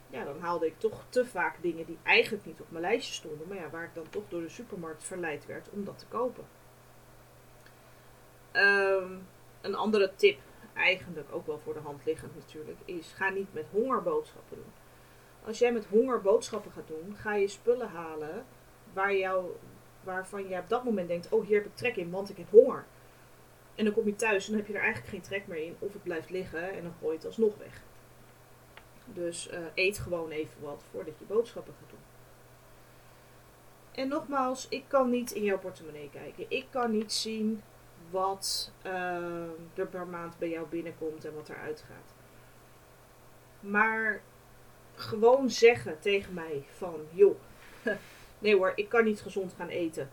ja, 0.08 0.24
dan 0.24 0.40
haalde 0.40 0.66
ik 0.66 0.78
toch 0.78 1.04
te 1.08 1.26
vaak 1.26 1.62
dingen 1.62 1.86
die 1.86 1.98
eigenlijk 2.02 2.44
niet 2.44 2.60
op 2.60 2.70
mijn 2.70 2.82
lijstje 2.82 3.14
stonden, 3.14 3.48
maar 3.48 3.56
ja, 3.56 3.70
waar 3.70 3.84
ik 3.84 3.94
dan 3.94 4.08
toch 4.10 4.24
door 4.28 4.40
de 4.40 4.48
supermarkt 4.48 5.04
verleid 5.04 5.46
werd 5.46 5.68
om 5.70 5.84
dat 5.84 5.98
te 5.98 6.06
kopen. 6.06 6.44
Um, 8.52 9.26
een 9.60 9.74
andere 9.74 10.12
tip, 10.16 10.38
eigenlijk 10.76 11.32
ook 11.32 11.46
wel 11.46 11.58
voor 11.58 11.74
de 11.74 11.80
hand 11.80 12.04
liggend 12.04 12.34
natuurlijk, 12.34 12.78
is 12.84 13.12
ga 13.12 13.30
niet 13.30 13.54
met 13.54 13.66
honger 13.70 14.02
boodschappen 14.02 14.56
doen. 14.56 14.72
Als 15.44 15.58
jij 15.58 15.72
met 15.72 15.86
honger 15.86 16.20
boodschappen 16.20 16.72
gaat 16.72 16.88
doen, 16.88 17.16
ga 17.16 17.34
je 17.34 17.48
spullen 17.48 17.88
halen 17.88 18.44
waar 18.92 19.16
jou, 19.16 19.50
waarvan 20.04 20.48
je 20.48 20.58
op 20.58 20.68
dat 20.68 20.84
moment 20.84 21.08
denkt: 21.08 21.28
oh, 21.28 21.46
hier 21.46 21.56
heb 21.56 21.66
ik 21.66 21.76
trek 21.76 21.96
in, 21.96 22.10
want 22.10 22.30
ik 22.30 22.36
heb 22.36 22.50
honger. 22.50 22.84
En 23.74 23.84
dan 23.84 23.94
kom 23.94 24.06
je 24.06 24.16
thuis 24.16 24.44
en 24.44 24.50
dan 24.50 24.60
heb 24.60 24.68
je 24.68 24.74
er 24.74 24.82
eigenlijk 24.82 25.12
geen 25.12 25.22
trek 25.22 25.46
meer 25.46 25.64
in, 25.64 25.76
of 25.78 25.92
het 25.92 26.02
blijft 26.02 26.30
liggen 26.30 26.72
en 26.72 26.82
dan 26.82 26.92
gooi 27.00 27.10
je 27.10 27.16
het 27.16 27.26
alsnog 27.26 27.56
weg. 27.58 27.82
Dus 29.04 29.50
uh, 29.52 29.58
eet 29.74 29.98
gewoon 29.98 30.30
even 30.30 30.60
wat 30.60 30.84
voordat 30.90 31.18
je 31.18 31.24
boodschappen 31.24 31.74
gaat 31.80 31.90
doen. 31.90 31.98
En 33.92 34.08
nogmaals, 34.08 34.68
ik 34.68 34.84
kan 34.88 35.10
niet 35.10 35.30
in 35.30 35.42
jouw 35.42 35.58
portemonnee 35.58 36.10
kijken. 36.12 36.44
Ik 36.48 36.66
kan 36.70 36.90
niet 36.90 37.12
zien 37.12 37.62
wat 38.16 38.72
uh, 38.86 38.92
er 39.74 39.86
per 39.90 40.06
maand 40.06 40.38
bij 40.38 40.48
jou 40.48 40.66
binnenkomt 40.68 41.24
en 41.24 41.34
wat 41.34 41.48
eruit 41.48 41.84
gaat. 41.88 42.14
Maar 43.60 44.22
gewoon 44.94 45.50
zeggen 45.50 46.00
tegen 46.00 46.34
mij 46.34 46.64
van, 46.76 47.00
joh, 47.10 47.36
nee 48.38 48.56
hoor, 48.56 48.72
ik 48.74 48.88
kan 48.88 49.04
niet 49.04 49.20
gezond 49.20 49.52
gaan 49.56 49.68
eten, 49.68 50.10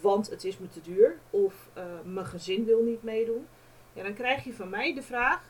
want 0.00 0.30
het 0.30 0.44
is 0.44 0.58
me 0.58 0.68
te 0.68 0.80
duur. 0.80 1.18
Of 1.30 1.68
uh, 1.76 1.84
mijn 2.04 2.26
gezin 2.26 2.64
wil 2.64 2.82
niet 2.82 3.02
meedoen. 3.02 3.46
Ja, 3.92 4.02
dan 4.02 4.14
krijg 4.14 4.44
je 4.44 4.54
van 4.54 4.68
mij 4.68 4.94
de 4.94 5.02
vraag, 5.02 5.42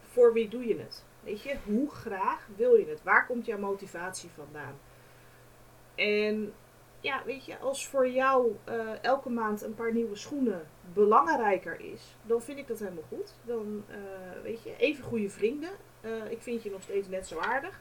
voor 0.00 0.32
wie 0.32 0.48
doe 0.48 0.66
je 0.66 0.78
het? 0.78 1.04
Weet 1.20 1.42
je, 1.42 1.56
hoe 1.64 1.90
graag 1.90 2.48
wil 2.56 2.74
je 2.74 2.86
het? 2.86 3.02
Waar 3.02 3.26
komt 3.26 3.46
jouw 3.46 3.58
motivatie 3.58 4.30
vandaan? 4.34 4.78
En 5.94 6.52
ja, 7.06 7.22
weet 7.24 7.44
je, 7.44 7.58
als 7.58 7.86
voor 7.86 8.08
jou 8.08 8.56
uh, 8.68 9.04
elke 9.04 9.30
maand 9.30 9.62
een 9.62 9.74
paar 9.74 9.92
nieuwe 9.92 10.16
schoenen 10.16 10.68
belangrijker 10.92 11.80
is, 11.80 12.16
dan 12.22 12.42
vind 12.42 12.58
ik 12.58 12.66
dat 12.66 12.78
helemaal 12.78 13.04
goed. 13.08 13.34
Dan, 13.44 13.84
uh, 13.88 13.96
weet 14.42 14.62
je, 14.62 14.76
even 14.76 15.04
goede 15.04 15.30
vrienden. 15.30 15.70
Uh, 16.00 16.30
ik 16.30 16.42
vind 16.42 16.62
je 16.62 16.70
nog 16.70 16.82
steeds 16.82 17.08
net 17.08 17.26
zo 17.26 17.38
aardig. 17.38 17.80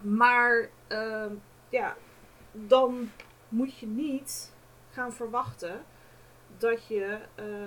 Maar 0.00 0.68
ehm, 0.86 1.34
ja, 1.68 1.96
dan 2.52 3.10
moet 3.48 3.78
je 3.78 3.86
niet 3.86 4.52
gaan 4.90 5.12
verwachten 5.12 5.84
dat 6.58 6.86
je 6.86 7.18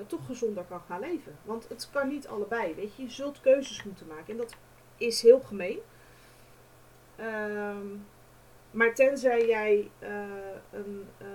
toch 0.07 0.25
gezonder 0.25 0.63
kan 0.63 0.81
gaan 0.87 0.99
leven. 0.99 1.37
Want 1.43 1.69
het 1.69 1.89
kan 1.91 2.07
niet 2.07 2.27
allebei, 2.27 2.75
weet 2.75 2.95
je. 2.95 3.03
Je 3.03 3.09
zult 3.09 3.41
keuzes 3.41 3.83
moeten 3.83 4.07
maken. 4.07 4.31
En 4.31 4.37
dat 4.37 4.55
is 4.97 5.21
heel 5.21 5.39
gemeen. 5.39 5.79
Um, 7.19 8.05
maar 8.73 8.93
tenzij 8.93 9.47
jij 9.47 9.91
uh, 9.99 10.09
een 10.71 11.07
uh, 11.21 11.27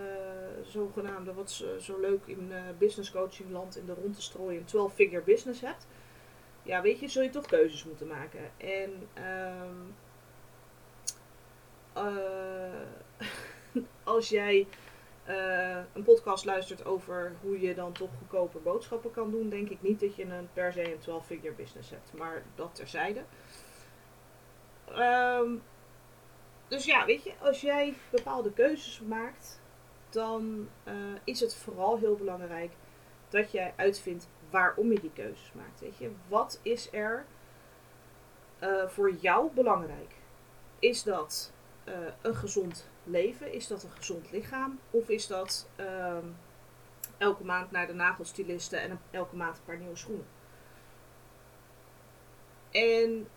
zogenaamde, 0.62 1.34
wat 1.34 1.50
zo, 1.50 1.78
zo 1.78 2.00
leuk 2.00 2.26
in 2.26 2.52
business 2.78 3.10
coaching 3.10 3.50
land 3.50 3.76
in 3.76 3.86
de 3.86 3.94
rond 3.94 4.14
te 4.14 4.22
strooien, 4.22 4.60
een 4.60 4.90
12-figure 4.90 5.22
business 5.22 5.60
hebt. 5.60 5.86
Ja, 6.62 6.82
weet 6.82 7.00
je, 7.00 7.08
zul 7.08 7.22
je 7.22 7.30
toch 7.30 7.46
keuzes 7.46 7.84
moeten 7.84 8.06
maken. 8.06 8.50
En 8.56 9.08
um, 9.64 9.94
als 14.14 14.28
jij 14.28 14.66
een 15.92 16.02
podcast 16.04 16.44
luistert 16.44 16.84
over 16.84 17.32
hoe 17.42 17.60
je 17.60 17.74
dan 17.74 17.92
toch 17.92 18.10
goedkoper 18.18 18.62
boodschappen 18.62 19.10
kan 19.10 19.30
doen, 19.30 19.48
denk 19.48 19.68
ik 19.68 19.82
niet 19.82 20.00
dat 20.00 20.16
je 20.16 20.24
een, 20.24 20.48
per 20.52 20.72
se 20.72 20.92
een 20.92 21.00
12-figure 21.00 21.54
business 21.56 21.90
hebt. 21.90 22.12
Maar 22.12 22.42
dat 22.54 22.74
terzijde. 22.74 23.22
Um, 24.96 25.62
dus 26.68 26.84
ja, 26.84 27.04
weet 27.04 27.24
je, 27.24 27.32
als 27.40 27.60
jij 27.60 27.94
bepaalde 28.10 28.52
keuzes 28.52 29.00
maakt, 29.00 29.60
dan 30.10 30.68
uh, 30.84 30.94
is 31.24 31.40
het 31.40 31.54
vooral 31.54 31.98
heel 31.98 32.16
belangrijk 32.16 32.72
dat 33.28 33.52
jij 33.52 33.72
uitvindt 33.76 34.28
waarom 34.50 34.92
je 34.92 35.00
die 35.00 35.12
keuzes 35.14 35.52
maakt. 35.52 35.80
Weet 35.80 35.98
je, 35.98 36.10
wat 36.28 36.60
is 36.62 36.92
er 36.92 37.26
uh, 38.60 38.88
voor 38.88 39.12
jou 39.12 39.50
belangrijk? 39.54 40.14
Is 40.78 41.02
dat 41.02 41.52
uh, 41.84 41.94
een 42.20 42.34
gezond 42.34 42.88
leven? 43.04 43.52
Is 43.52 43.66
dat 43.66 43.82
een 43.82 43.90
gezond 43.90 44.30
lichaam? 44.30 44.80
Of 44.90 45.08
is 45.08 45.26
dat 45.26 45.68
uh, 45.76 46.16
elke 47.18 47.44
maand 47.44 47.70
naar 47.70 47.86
de 47.86 47.94
nagelstilisten 47.94 48.80
en 48.80 49.00
elke 49.10 49.36
maand 49.36 49.56
een 49.58 49.64
paar 49.64 49.78
nieuwe 49.78 49.96
schoenen? 49.96 50.26
En 52.70 53.28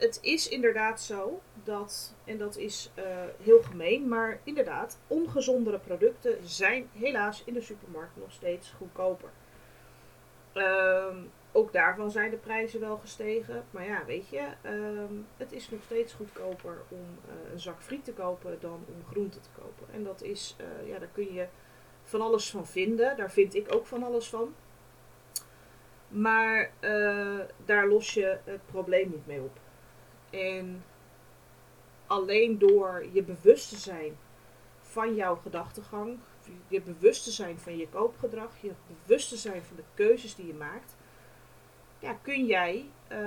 het 0.00 0.18
is 0.22 0.48
inderdaad 0.48 1.00
zo 1.00 1.40
dat, 1.64 2.14
en 2.24 2.38
dat 2.38 2.56
is 2.56 2.90
uh, 2.98 3.04
heel 3.42 3.62
gemeen, 3.62 4.08
maar 4.08 4.40
inderdaad, 4.44 4.98
ongezondere 5.06 5.78
producten 5.78 6.48
zijn 6.48 6.90
helaas 6.92 7.42
in 7.44 7.54
de 7.54 7.60
supermarkt 7.60 8.16
nog 8.16 8.32
steeds 8.32 8.72
goedkoper. 8.76 9.30
Ehm, 10.52 11.16
ook 11.52 11.72
daarvan 11.72 12.10
zijn 12.10 12.30
de 12.30 12.36
prijzen 12.36 12.80
wel 12.80 12.96
gestegen. 12.96 13.64
Maar 13.70 13.86
ja, 13.86 14.04
weet 14.04 14.28
je, 14.28 14.48
ehm, 14.62 15.14
het 15.36 15.52
is 15.52 15.70
nog 15.70 15.82
steeds 15.82 16.12
goedkoper 16.12 16.82
om 16.88 16.98
uh, 16.98 17.52
een 17.52 17.60
zak 17.60 17.82
friet 17.82 18.04
te 18.04 18.12
kopen 18.12 18.56
dan 18.60 18.84
om 18.88 19.04
groente 19.10 19.40
te 19.40 19.48
kopen. 19.54 19.94
En 19.94 20.04
dat 20.04 20.22
is, 20.22 20.56
uh, 20.60 20.88
ja, 20.88 20.98
daar 20.98 21.08
kun 21.12 21.34
je 21.34 21.46
van 22.02 22.20
alles 22.20 22.50
van 22.50 22.66
vinden. 22.66 23.16
Daar 23.16 23.30
vind 23.30 23.54
ik 23.54 23.74
ook 23.74 23.86
van 23.86 24.02
alles 24.02 24.28
van. 24.28 24.54
Maar 26.08 26.70
daar 27.64 27.88
los 27.88 28.14
je 28.14 28.38
het 28.44 28.66
probleem 28.66 29.10
niet 29.10 29.26
mee 29.26 29.40
op. 29.40 29.58
En 30.30 30.84
alleen 32.06 32.58
door 32.58 33.06
je 33.12 33.22
bewust 33.22 33.68
te 33.68 33.76
zijn 33.76 34.18
van 34.80 35.14
jouw 35.14 35.36
gedachtegang, 35.36 36.18
je 36.68 36.80
bewust 36.80 37.24
te 37.24 37.30
zijn 37.30 37.58
van 37.58 37.76
je 37.76 37.88
koopgedrag, 37.88 38.60
je 38.60 38.72
bewust 38.86 39.28
te 39.28 39.36
zijn 39.36 39.62
van 39.62 39.76
de 39.76 39.82
keuzes 39.94 40.34
die 40.34 40.46
je 40.46 40.54
maakt, 40.54 40.96
ja, 41.98 42.12
kun 42.22 42.46
jij 42.46 42.90
uh, 43.12 43.18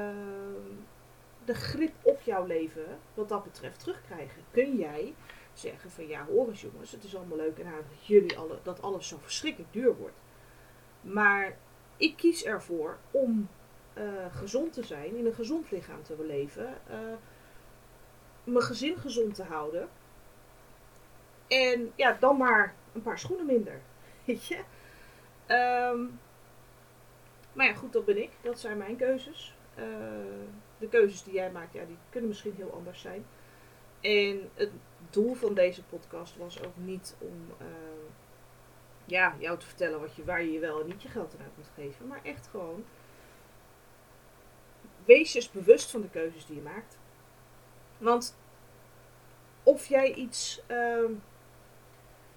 de 1.45 1.53
grip 1.53 1.93
op 2.01 2.21
jouw 2.21 2.45
leven 2.45 2.99
wat 3.13 3.29
dat 3.29 3.43
betreft 3.43 3.79
terugkrijgen. 3.79 4.41
Kun 4.51 4.77
jij 4.77 5.13
zeggen 5.53 5.91
van 5.91 6.07
ja, 6.07 6.25
hoor 6.25 6.53
jongens, 6.53 6.91
het 6.91 7.03
is 7.03 7.15
allemaal 7.15 7.37
leuk 7.37 7.59
en 7.59 7.65
aardig 7.65 8.07
jullie 8.07 8.37
alle, 8.37 8.59
dat 8.63 8.81
alles 8.81 9.07
zo 9.07 9.17
verschrikkelijk 9.21 9.73
duur 9.73 9.95
wordt. 9.95 10.17
Maar 11.01 11.57
ik 11.97 12.15
kies 12.17 12.43
ervoor 12.43 12.97
om 13.11 13.49
uh, 13.97 14.35
gezond 14.35 14.73
te 14.73 14.83
zijn, 14.83 15.15
in 15.15 15.25
een 15.25 15.33
gezond 15.33 15.71
lichaam 15.71 16.03
te 16.03 16.25
leven, 16.25 16.77
uh, 16.89 16.97
mijn 18.43 18.63
gezin 18.63 18.97
gezond 18.97 19.35
te 19.35 19.43
houden. 19.43 19.89
En 21.47 21.91
ja, 21.95 22.17
dan 22.19 22.37
maar 22.37 22.73
een 22.93 23.01
paar 23.01 23.19
schoenen 23.19 23.45
minder. 23.45 23.81
Weet 24.25 24.45
je? 24.45 24.57
Um, 25.47 26.19
maar 27.53 27.65
ja, 27.65 27.73
goed, 27.73 27.93
dat 27.93 28.05
ben 28.05 28.21
ik. 28.21 28.31
Dat 28.41 28.59
zijn 28.59 28.77
mijn 28.77 28.95
keuzes. 28.95 29.55
Uh, 29.79 29.85
de 30.77 30.87
keuzes 30.87 31.23
die 31.23 31.33
jij 31.33 31.51
maakt, 31.51 31.73
ja, 31.73 31.85
die 31.85 31.97
kunnen 32.09 32.29
misschien 32.29 32.53
heel 32.55 32.73
anders 32.73 33.01
zijn. 33.01 33.25
En 34.01 34.49
het 34.53 34.71
doel 35.09 35.33
van 35.33 35.53
deze 35.53 35.83
podcast 35.83 36.37
was 36.37 36.63
ook 36.63 36.75
niet 36.75 37.15
om 37.19 37.55
ja, 39.05 39.35
jou 39.39 39.59
te 39.59 39.65
vertellen 39.65 39.99
wat 39.99 40.15
je, 40.15 40.23
waar 40.23 40.43
je 40.43 40.59
wel 40.59 40.81
en 40.81 40.87
niet 40.87 41.01
je 41.01 41.09
geld 41.09 41.35
aan 41.39 41.51
moet 41.57 41.69
geven. 41.75 42.07
Maar 42.07 42.19
echt 42.23 42.47
gewoon, 42.47 42.85
wees 45.05 45.31
je 45.31 45.39
eens 45.39 45.51
bewust 45.51 45.91
van 45.91 46.01
de 46.01 46.09
keuzes 46.09 46.45
die 46.45 46.55
je 46.55 46.61
maakt. 46.61 46.97
Want 47.97 48.37
of 49.63 49.85
jij 49.85 50.13
iets... 50.13 50.61
Uh, 50.67 51.09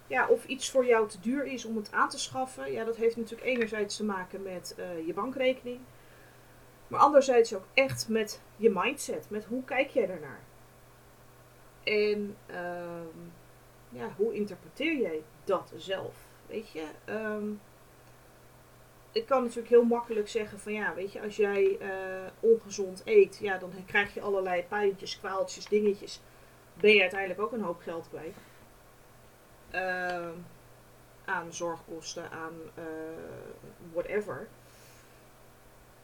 ja, 0.06 0.28
of 0.28 0.46
iets 0.46 0.70
voor 0.70 0.87
jou 0.87 1.08
te 1.08 1.20
duur 1.20 1.44
is 1.44 1.64
om 1.64 1.76
het 1.76 1.92
aan 1.92 2.08
te 2.08 2.18
schaffen. 2.18 2.73
Ja, 2.73 2.85
dat 2.85 2.96
heeft 2.96 3.16
natuurlijk 3.16 3.49
enerzijds 3.49 3.96
te 3.96 4.04
maken 4.04 4.42
met 4.42 4.75
uh, 4.78 5.06
je 5.06 5.14
bankrekening. 5.14 5.80
Maar 6.88 7.00
anderzijds 7.00 7.54
ook 7.54 7.64
echt 7.75 8.08
met 8.08 8.40
je 8.56 8.70
mindset. 8.70 9.30
Met 9.30 9.44
hoe 9.44 9.64
kijk 9.64 9.90
jij 9.90 10.06
daarnaar? 10.06 10.40
En 11.85 12.37
uh, 12.50 13.06
ja, 13.88 14.14
hoe 14.16 14.35
interpreteer 14.35 14.96
jij 15.00 15.23
dat 15.44 15.73
zelf? 15.76 16.14
Weet 16.46 16.70
je? 16.70 16.87
Um, 17.08 17.61
ik 19.16 19.26
kan 19.26 19.42
natuurlijk 19.42 19.68
heel 19.68 19.85
makkelijk 19.85 20.28
zeggen 20.28 20.58
van 20.61 20.73
ja, 20.73 20.94
weet 20.94 21.12
je, 21.12 21.20
als 21.20 21.37
jij 21.37 21.78
uh, 21.80 21.88
ongezond 22.40 23.02
eet, 23.04 23.38
ja, 23.40 23.58
dan 23.58 23.73
krijg 23.87 24.14
je 24.14 24.20
allerlei 24.20 24.62
pijntjes, 24.62 25.18
kwaaltjes, 25.18 25.66
dingetjes. 25.66 26.20
Ben 26.75 26.90
je 26.94 27.00
uiteindelijk 27.00 27.40
ook 27.40 27.52
een 27.52 27.62
hoop 27.62 27.80
geld 27.80 28.08
kwijt. 28.08 28.37
Uh, 29.73 30.28
aan 31.25 31.52
zorgkosten, 31.52 32.30
aan 32.30 32.54
uh, 32.78 32.85
whatever. 33.92 34.49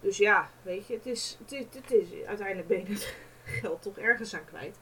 Dus 0.01 0.17
ja, 0.17 0.51
weet 0.63 0.87
je, 0.87 0.95
het 0.95 1.07
is, 1.07 1.37
het 1.39 1.53
is, 1.53 1.65
het 1.73 1.91
is, 1.91 2.25
uiteindelijk 2.27 2.69
ben 2.69 2.79
je 2.79 2.93
het 2.93 3.15
geld 3.61 3.83
toch 3.83 3.99
ergens 3.99 4.35
aan 4.35 4.45
kwijt. 4.45 4.79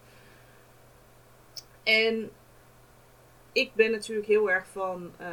En 1.82 2.30
ik 3.52 3.74
ben 3.74 3.90
natuurlijk 3.90 4.28
heel 4.28 4.50
erg 4.50 4.66
van 4.66 5.12
uh, 5.20 5.28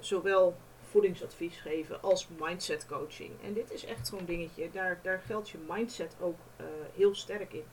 zowel 0.00 0.56
voedingsadvies 0.92 1.56
geven 1.56 2.02
als 2.02 2.28
mindset 2.38 2.86
coaching. 2.86 3.30
En 3.44 3.52
dit 3.52 3.72
is 3.72 3.84
echt 3.84 4.06
zo'n 4.06 4.24
dingetje, 4.24 4.70
daar, 4.70 4.98
daar 5.02 5.22
geldt 5.26 5.48
je 5.48 5.58
mindset 5.68 6.16
ook 6.20 6.38
uh, 6.60 6.66
heel 6.94 7.14
sterk 7.14 7.52
in. 7.52 7.64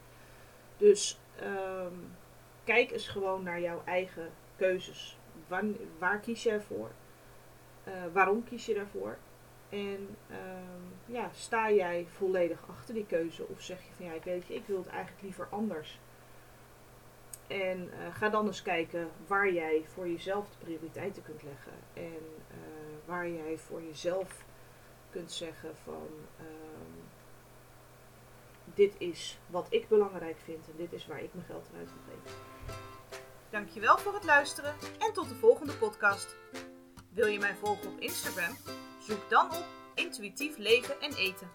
Dus 0.78 1.20
um, 1.44 2.16
kijk 2.64 2.92
eens 2.92 3.08
gewoon 3.08 3.44
naar 3.44 3.62
jouw 3.62 3.82
eigen 3.86 4.32
keuzes 4.56 5.18
waar, 5.48 5.64
waar 5.98 6.20
kies 6.20 6.44
je 6.44 6.50
ervoor? 6.50 6.92
Uh, 7.88 7.94
waarom 8.14 8.44
kies 8.44 8.66
je 8.66 8.74
daarvoor? 8.74 9.18
En 9.70 10.16
uh, 10.32 10.36
ja, 11.06 11.30
sta 11.34 11.72
jij 11.72 12.06
volledig 12.10 12.70
achter 12.70 12.94
die 12.94 13.06
keuze? 13.06 13.48
Of 13.48 13.62
zeg 13.62 13.78
je 13.78 13.94
van 13.96 14.06
ja, 14.06 14.14
ik 14.14 14.24
weet 14.24 14.48
je, 14.48 14.54
ik 14.54 14.66
wil 14.66 14.78
het 14.78 14.88
eigenlijk 14.88 15.22
liever 15.22 15.48
anders. 15.50 16.00
En 17.48 17.80
uh, 17.80 18.16
ga 18.16 18.30
dan 18.30 18.46
eens 18.46 18.62
kijken 18.62 19.10
waar 19.28 19.52
jij 19.52 19.84
voor 19.94 20.08
jezelf 20.08 20.50
de 20.50 20.66
prioriteiten 20.66 21.24
kunt 21.24 21.44
leggen. 21.44 21.74
En 21.94 22.22
waar 23.10 23.30
jij 23.30 23.58
voor 23.58 23.82
jezelf 23.82 24.46
kunt 25.10 25.32
zeggen 25.32 25.76
van 25.84 26.08
ehm, 26.38 27.00
dit 28.64 28.96
is 28.98 29.40
wat 29.48 29.68
ik 29.70 29.88
belangrijk 29.88 30.38
vind 30.44 30.68
en 30.68 30.74
dit 30.78 30.94
is 30.94 31.08
waar 31.08 31.24
ik 31.24 31.34
mijn 31.34 31.46
geld 31.46 31.70
aan 31.74 31.88
geven. 31.88 32.38
Dankjewel 33.50 33.98
voor 33.98 34.14
het 34.14 34.24
luisteren 34.24 34.76
en 35.00 35.14
tot 35.14 35.30
de 35.30 35.36
volgende 35.36 35.74
podcast. 35.74 36.36
Wil 37.14 37.28
je 37.28 37.40
mij 37.40 37.56
volgen 37.56 37.92
op 37.92 38.00
Instagram? 38.00 38.56
Zoek 39.08 39.30
dan 39.30 39.46
op 39.46 39.66
Intuïtief 39.96 40.58
Leven 40.58 41.02
en 41.02 41.14
Eten. 41.14 41.50